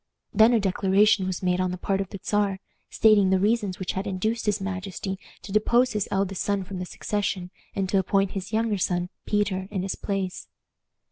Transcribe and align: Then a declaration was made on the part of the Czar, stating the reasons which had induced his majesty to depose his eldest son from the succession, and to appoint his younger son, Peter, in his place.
Then 0.33 0.51
a 0.51 0.59
declaration 0.59 1.27
was 1.27 1.43
made 1.43 1.61
on 1.61 1.69
the 1.69 1.77
part 1.77 2.01
of 2.01 2.09
the 2.09 2.19
Czar, 2.25 2.59
stating 2.89 3.29
the 3.29 3.37
reasons 3.37 3.77
which 3.77 3.91
had 3.91 4.07
induced 4.07 4.47
his 4.47 4.59
majesty 4.59 5.19
to 5.43 5.51
depose 5.51 5.91
his 5.93 6.07
eldest 6.09 6.41
son 6.41 6.63
from 6.63 6.79
the 6.79 6.87
succession, 6.87 7.51
and 7.75 7.87
to 7.89 7.99
appoint 7.99 8.31
his 8.31 8.51
younger 8.51 8.79
son, 8.79 9.09
Peter, 9.27 9.67
in 9.69 9.83
his 9.83 9.93
place. 9.93 10.47